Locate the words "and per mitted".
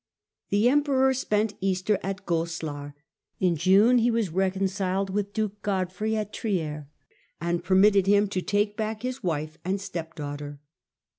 7.39-8.07